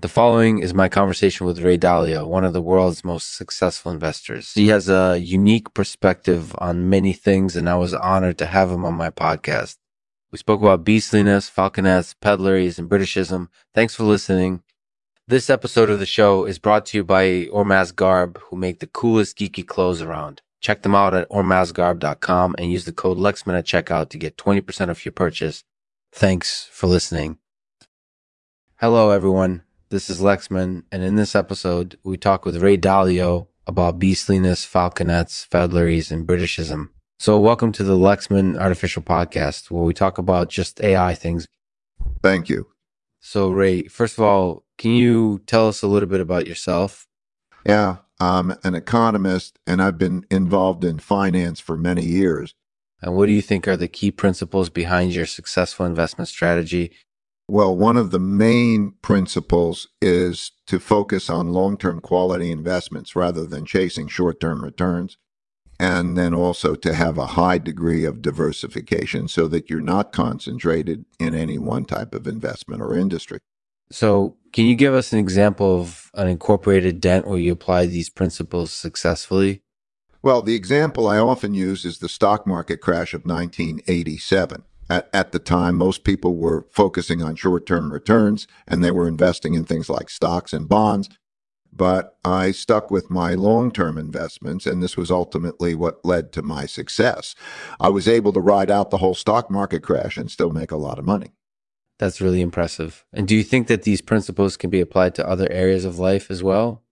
The 0.00 0.08
following 0.08 0.60
is 0.60 0.72
my 0.72 0.88
conversation 0.88 1.46
with 1.46 1.60
Ray 1.60 1.76
Dalio, 1.76 2.26
one 2.26 2.42
of 2.42 2.54
the 2.54 2.62
world's 2.62 3.04
most 3.04 3.36
successful 3.36 3.92
investors. 3.92 4.54
He 4.54 4.68
has 4.68 4.88
a 4.88 5.18
unique 5.18 5.74
perspective 5.74 6.54
on 6.56 6.88
many 6.88 7.12
things, 7.12 7.54
and 7.54 7.68
I 7.68 7.74
was 7.74 7.92
honored 7.92 8.38
to 8.38 8.46
have 8.46 8.70
him 8.70 8.86
on 8.86 8.94
my 8.94 9.10
podcast. 9.10 9.76
We 10.32 10.38
spoke 10.38 10.62
about 10.62 10.84
beastliness, 10.84 11.50
falconets, 11.50 12.14
pedlaries, 12.14 12.78
and 12.78 12.88
Britishism. 12.88 13.48
Thanks 13.74 13.94
for 13.94 14.04
listening. 14.04 14.62
This 15.28 15.50
episode 15.50 15.90
of 15.90 15.98
the 15.98 16.06
show 16.06 16.46
is 16.46 16.58
brought 16.58 16.86
to 16.86 16.96
you 16.96 17.04
by 17.04 17.48
Ormaz 17.52 17.94
Garb, 17.94 18.38
who 18.44 18.56
make 18.56 18.80
the 18.80 18.86
coolest 18.86 19.36
geeky 19.36 19.66
clothes 19.66 20.00
around. 20.00 20.40
Check 20.62 20.80
them 20.80 20.94
out 20.94 21.12
at 21.12 21.28
ormazgarb.com 21.28 22.54
and 22.56 22.72
use 22.72 22.86
the 22.86 22.92
code 22.92 23.18
Lexman 23.18 23.58
at 23.58 23.66
checkout 23.66 24.08
to 24.08 24.18
get 24.18 24.38
20% 24.38 24.88
off 24.88 25.04
your 25.04 25.12
purchase. 25.12 25.62
Thanks 26.10 26.66
for 26.72 26.86
listening. 26.86 27.36
Hello, 28.76 29.10
everyone. 29.10 29.62
This 29.90 30.08
is 30.08 30.20
Lexman, 30.20 30.84
and 30.92 31.02
in 31.02 31.16
this 31.16 31.34
episode, 31.34 31.98
we 32.04 32.16
talk 32.16 32.44
with 32.44 32.62
Ray 32.62 32.78
Dalio 32.78 33.48
about 33.66 33.98
beastliness, 33.98 34.64
falconets, 34.64 35.48
pedlaries, 35.50 36.12
and 36.12 36.28
Britishism. 36.28 36.90
So, 37.18 37.40
welcome 37.40 37.72
to 37.72 37.82
the 37.82 37.96
Lexman 37.96 38.56
Artificial 38.56 39.02
Podcast, 39.02 39.68
where 39.68 39.82
we 39.82 39.92
talk 39.92 40.16
about 40.16 40.48
just 40.48 40.80
AI 40.80 41.14
things. 41.16 41.48
Thank 42.22 42.48
you. 42.48 42.68
So, 43.18 43.50
Ray, 43.50 43.88
first 43.88 44.16
of 44.16 44.22
all, 44.22 44.62
can 44.78 44.92
you 44.92 45.40
tell 45.46 45.66
us 45.66 45.82
a 45.82 45.88
little 45.88 46.08
bit 46.08 46.20
about 46.20 46.46
yourself? 46.46 47.08
Yeah, 47.66 47.96
I'm 48.20 48.54
an 48.62 48.76
economist, 48.76 49.58
and 49.66 49.82
I've 49.82 49.98
been 49.98 50.24
involved 50.30 50.84
in 50.84 51.00
finance 51.00 51.58
for 51.58 51.76
many 51.76 52.04
years. 52.04 52.54
And 53.02 53.16
what 53.16 53.26
do 53.26 53.32
you 53.32 53.42
think 53.42 53.66
are 53.66 53.76
the 53.76 53.88
key 53.88 54.12
principles 54.12 54.68
behind 54.68 55.16
your 55.16 55.26
successful 55.26 55.84
investment 55.84 56.28
strategy 56.28 56.92
well, 57.50 57.76
one 57.76 57.96
of 57.96 58.12
the 58.12 58.20
main 58.20 58.94
principles 59.02 59.88
is 60.00 60.52
to 60.66 60.78
focus 60.78 61.28
on 61.28 61.52
long 61.52 61.76
term 61.76 62.00
quality 62.00 62.50
investments 62.50 63.16
rather 63.16 63.44
than 63.44 63.66
chasing 63.66 64.06
short 64.08 64.40
term 64.40 64.62
returns. 64.62 65.18
And 65.78 66.16
then 66.16 66.34
also 66.34 66.74
to 66.74 66.92
have 66.92 67.16
a 67.16 67.28
high 67.28 67.56
degree 67.56 68.04
of 68.04 68.20
diversification 68.20 69.28
so 69.28 69.48
that 69.48 69.70
you're 69.70 69.80
not 69.80 70.12
concentrated 70.12 71.06
in 71.18 71.34
any 71.34 71.56
one 71.56 71.86
type 71.86 72.14
of 72.14 72.26
investment 72.26 72.82
or 72.82 72.94
industry. 72.94 73.38
So, 73.90 74.36
can 74.52 74.66
you 74.66 74.76
give 74.76 74.92
us 74.92 75.12
an 75.12 75.18
example 75.18 75.80
of 75.80 76.10
an 76.14 76.28
incorporated 76.28 77.00
dent 77.00 77.26
where 77.26 77.38
you 77.38 77.52
apply 77.52 77.86
these 77.86 78.10
principles 78.10 78.72
successfully? 78.72 79.62
Well, 80.22 80.42
the 80.42 80.54
example 80.54 81.08
I 81.08 81.16
often 81.16 81.54
use 81.54 81.86
is 81.86 81.98
the 81.98 82.08
stock 82.10 82.46
market 82.46 82.82
crash 82.82 83.14
of 83.14 83.24
1987 83.24 84.64
at, 84.90 85.08
at 85.14 85.30
the 85.30 85.38
time, 85.38 85.76
most 85.76 86.02
people 86.02 86.36
were 86.36 86.66
focusing 86.70 87.22
on 87.22 87.36
short 87.36 87.64
term 87.64 87.92
returns 87.92 88.48
and 88.66 88.82
they 88.82 88.90
were 88.90 89.08
investing 89.08 89.54
in 89.54 89.64
things 89.64 89.88
like 89.88 90.10
stocks 90.10 90.52
and 90.52 90.68
bonds. 90.68 91.08
But 91.72 92.18
I 92.24 92.50
stuck 92.50 92.90
with 92.90 93.10
my 93.10 93.34
long 93.34 93.70
term 93.70 93.96
investments, 93.96 94.66
and 94.66 94.82
this 94.82 94.96
was 94.96 95.08
ultimately 95.08 95.76
what 95.76 96.04
led 96.04 96.32
to 96.32 96.42
my 96.42 96.66
success. 96.66 97.36
I 97.78 97.88
was 97.90 98.08
able 98.08 98.32
to 98.32 98.40
ride 98.40 98.72
out 98.72 98.90
the 98.90 98.98
whole 98.98 99.14
stock 99.14 99.50
market 99.50 99.84
crash 99.84 100.16
and 100.16 100.28
still 100.28 100.50
make 100.50 100.72
a 100.72 100.76
lot 100.76 100.98
of 100.98 101.04
money. 101.04 101.32
That's 102.00 102.20
really 102.20 102.40
impressive. 102.40 103.04
And 103.12 103.28
do 103.28 103.36
you 103.36 103.44
think 103.44 103.68
that 103.68 103.84
these 103.84 104.00
principles 104.00 104.56
can 104.56 104.68
be 104.68 104.80
applied 104.80 105.14
to 105.14 105.28
other 105.28 105.46
areas 105.52 105.84
of 105.84 106.00
life 106.00 106.28
as 106.28 106.42
well? 106.42 106.82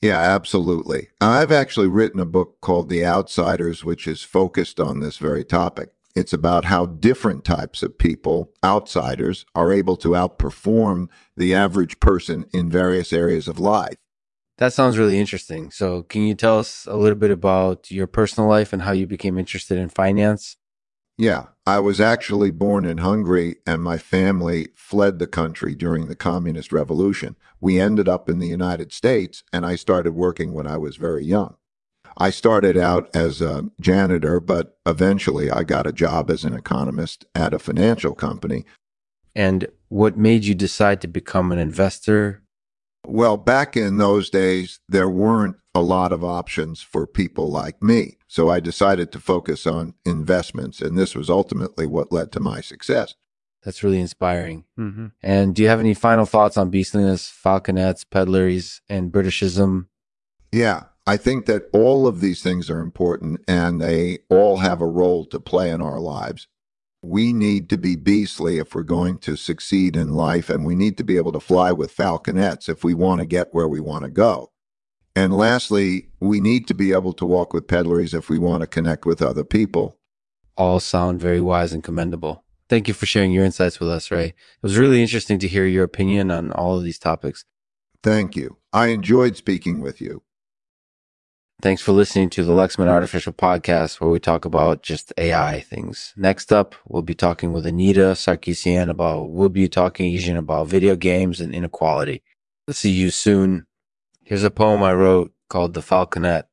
Yeah, 0.00 0.18
absolutely. 0.18 1.08
I've 1.20 1.52
actually 1.52 1.88
written 1.88 2.20
a 2.20 2.24
book 2.26 2.60
called 2.62 2.88
The 2.88 3.04
Outsiders, 3.04 3.84
which 3.84 4.06
is 4.06 4.22
focused 4.22 4.80
on 4.80 5.00
this 5.00 5.18
very 5.18 5.44
topic. 5.44 5.90
It's 6.14 6.32
about 6.32 6.66
how 6.66 6.86
different 6.86 7.44
types 7.44 7.82
of 7.82 7.98
people, 7.98 8.52
outsiders, 8.64 9.44
are 9.54 9.72
able 9.72 9.96
to 9.96 10.10
outperform 10.10 11.08
the 11.36 11.54
average 11.54 11.98
person 11.98 12.46
in 12.52 12.70
various 12.70 13.12
areas 13.12 13.48
of 13.48 13.58
life. 13.58 13.96
That 14.58 14.72
sounds 14.72 14.96
really 14.96 15.18
interesting. 15.18 15.72
So, 15.72 16.04
can 16.04 16.22
you 16.22 16.36
tell 16.36 16.60
us 16.60 16.86
a 16.86 16.96
little 16.96 17.18
bit 17.18 17.32
about 17.32 17.90
your 17.90 18.06
personal 18.06 18.48
life 18.48 18.72
and 18.72 18.82
how 18.82 18.92
you 18.92 19.06
became 19.06 19.36
interested 19.36 19.76
in 19.76 19.88
finance? 19.88 20.56
Yeah, 21.18 21.46
I 21.66 21.80
was 21.80 22.00
actually 22.00 22.50
born 22.50 22.84
in 22.84 22.98
Hungary 22.98 23.56
and 23.66 23.82
my 23.82 23.98
family 23.98 24.68
fled 24.74 25.18
the 25.18 25.26
country 25.28 25.74
during 25.74 26.06
the 26.06 26.16
communist 26.16 26.72
revolution. 26.72 27.36
We 27.60 27.80
ended 27.80 28.08
up 28.08 28.28
in 28.28 28.40
the 28.40 28.48
United 28.48 28.92
States 28.92 29.44
and 29.52 29.64
I 29.64 29.76
started 29.76 30.12
working 30.12 30.52
when 30.52 30.66
I 30.66 30.76
was 30.76 30.96
very 30.96 31.24
young. 31.24 31.56
I 32.16 32.30
started 32.30 32.76
out 32.76 33.14
as 33.14 33.40
a 33.40 33.70
janitor, 33.80 34.40
but 34.40 34.78
eventually 34.86 35.50
I 35.50 35.64
got 35.64 35.86
a 35.86 35.92
job 35.92 36.30
as 36.30 36.44
an 36.44 36.54
economist 36.54 37.24
at 37.34 37.54
a 37.54 37.58
financial 37.58 38.14
company. 38.14 38.64
And 39.34 39.66
what 39.88 40.16
made 40.16 40.44
you 40.44 40.54
decide 40.54 41.00
to 41.00 41.08
become 41.08 41.50
an 41.50 41.58
investor? 41.58 42.42
Well, 43.06 43.36
back 43.36 43.76
in 43.76 43.98
those 43.98 44.30
days, 44.30 44.80
there 44.88 45.08
weren't 45.08 45.56
a 45.74 45.82
lot 45.82 46.12
of 46.12 46.22
options 46.22 46.80
for 46.80 47.06
people 47.06 47.50
like 47.50 47.82
me. 47.82 48.16
So 48.28 48.48
I 48.48 48.60
decided 48.60 49.10
to 49.12 49.20
focus 49.20 49.66
on 49.66 49.94
investments, 50.04 50.80
and 50.80 50.96
this 50.96 51.14
was 51.14 51.28
ultimately 51.28 51.86
what 51.86 52.12
led 52.12 52.32
to 52.32 52.40
my 52.40 52.60
success. 52.60 53.14
That's 53.64 53.82
really 53.82 54.00
inspiring. 54.00 54.64
Mm-hmm. 54.78 55.06
And 55.22 55.54
do 55.54 55.62
you 55.62 55.68
have 55.68 55.80
any 55.80 55.94
final 55.94 56.26
thoughts 56.26 56.56
on 56.56 56.70
beastliness, 56.70 57.28
falconets, 57.28 58.04
pedlaries, 58.04 58.80
and 58.88 59.10
Britishism? 59.10 59.86
Yeah, 60.52 60.84
I 61.06 61.16
think 61.18 61.46
that 61.46 61.68
all 61.72 62.06
of 62.06 62.20
these 62.20 62.42
things 62.42 62.70
are 62.70 62.80
important 62.80 63.40
and 63.46 63.80
they 63.80 64.20
all 64.30 64.58
have 64.58 64.80
a 64.80 64.86
role 64.86 65.26
to 65.26 65.38
play 65.38 65.70
in 65.70 65.82
our 65.82 66.00
lives. 66.00 66.46
We 67.02 67.34
need 67.34 67.68
to 67.68 67.76
be 67.76 67.96
beastly 67.96 68.58
if 68.58 68.74
we're 68.74 68.82
going 68.82 69.18
to 69.18 69.36
succeed 69.36 69.94
in 69.94 70.14
life, 70.14 70.48
and 70.48 70.64
we 70.64 70.74
need 70.74 70.96
to 70.96 71.04
be 71.04 71.18
able 71.18 71.32
to 71.32 71.40
fly 71.40 71.70
with 71.70 71.90
falconets 71.90 72.66
if 72.66 72.82
we 72.82 72.94
want 72.94 73.20
to 73.20 73.26
get 73.26 73.52
where 73.52 73.68
we 73.68 73.78
want 73.78 74.04
to 74.04 74.10
go. 74.10 74.52
And 75.14 75.36
lastly, 75.36 76.08
we 76.20 76.40
need 76.40 76.66
to 76.68 76.74
be 76.74 76.92
able 76.92 77.12
to 77.12 77.26
walk 77.26 77.52
with 77.52 77.66
pedlaries 77.66 78.14
if 78.14 78.30
we 78.30 78.38
want 78.38 78.62
to 78.62 78.66
connect 78.66 79.04
with 79.04 79.20
other 79.20 79.44
people. 79.44 79.98
All 80.56 80.80
sound 80.80 81.20
very 81.20 81.42
wise 81.42 81.74
and 81.74 81.84
commendable. 81.84 82.42
Thank 82.70 82.88
you 82.88 82.94
for 82.94 83.04
sharing 83.04 83.32
your 83.32 83.44
insights 83.44 83.78
with 83.78 83.90
us, 83.90 84.10
Ray. 84.10 84.28
It 84.28 84.34
was 84.62 84.78
really 84.78 85.02
interesting 85.02 85.38
to 85.40 85.48
hear 85.48 85.66
your 85.66 85.84
opinion 85.84 86.30
on 86.30 86.52
all 86.52 86.78
of 86.78 86.84
these 86.84 86.98
topics. 86.98 87.44
Thank 88.02 88.34
you. 88.34 88.56
I 88.72 88.86
enjoyed 88.86 89.36
speaking 89.36 89.80
with 89.80 90.00
you. 90.00 90.22
Thanks 91.62 91.80
for 91.80 91.92
listening 91.92 92.28
to 92.30 92.44
the 92.44 92.52
Lexman 92.52 92.88
Artificial 92.88 93.32
Podcast, 93.32 94.00
where 94.00 94.10
we 94.10 94.18
talk 94.18 94.44
about 94.44 94.82
just 94.82 95.12
AI 95.16 95.60
things. 95.60 96.12
Next 96.16 96.52
up, 96.52 96.74
we'll 96.86 97.02
be 97.02 97.14
talking 97.14 97.52
with 97.52 97.64
Anita 97.64 98.12
Sarkeesian 98.12 98.90
about, 98.90 99.30
we'll 99.30 99.48
be 99.48 99.68
talking 99.68 100.12
Asian 100.12 100.36
about 100.36 100.66
video 100.66 100.94
games 100.94 101.40
and 101.40 101.54
inequality. 101.54 102.22
Let's 102.66 102.80
see 102.80 102.90
you 102.90 103.10
soon. 103.10 103.66
Here's 104.22 104.44
a 104.44 104.50
poem 104.50 104.82
I 104.82 104.92
wrote 104.92 105.32
called 105.48 105.74
The 105.74 105.80
Falconet. 105.80 106.44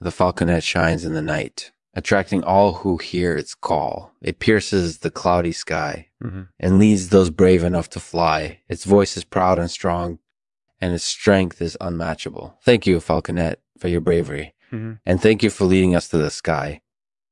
The 0.00 0.10
falconet 0.10 0.62
shines 0.62 1.06
in 1.06 1.14
the 1.14 1.22
night, 1.22 1.72
attracting 1.94 2.44
all 2.44 2.74
who 2.74 2.98
hear 2.98 3.34
its 3.36 3.54
call. 3.54 4.12
It 4.20 4.38
pierces 4.38 4.98
the 4.98 5.10
cloudy 5.10 5.52
sky 5.52 6.08
mm-hmm. 6.22 6.42
and 6.60 6.78
leads 6.78 7.08
those 7.08 7.30
brave 7.30 7.64
enough 7.64 7.88
to 7.90 8.00
fly. 8.00 8.60
Its 8.68 8.84
voice 8.84 9.16
is 9.16 9.24
proud 9.24 9.58
and 9.58 9.70
strong, 9.70 10.18
and 10.80 10.92
its 10.94 11.04
strength 11.04 11.60
is 11.62 11.76
unmatchable. 11.80 12.58
Thank 12.62 12.86
you, 12.86 12.98
Falconet, 12.98 13.56
for 13.78 13.88
your 13.88 14.00
bravery. 14.00 14.54
Mm-hmm. 14.72 14.94
And 15.04 15.20
thank 15.20 15.42
you 15.42 15.50
for 15.50 15.64
leading 15.64 15.94
us 15.94 16.08
to 16.08 16.18
the 16.18 16.30
sky. 16.30 16.80